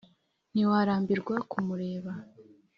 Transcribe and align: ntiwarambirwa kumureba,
ntiwarambirwa 0.53 1.35
kumureba, 1.51 2.11